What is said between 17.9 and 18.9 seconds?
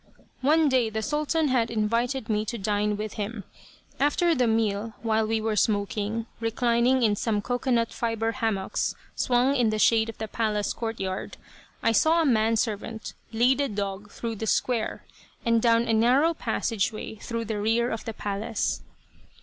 of the palace.